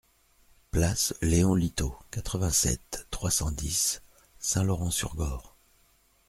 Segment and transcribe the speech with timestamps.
[0.71, 4.01] Place Léon Litaud, quatre-vingt-sept, trois cent dix
[4.39, 5.55] Saint-Laurent-sur-Gorre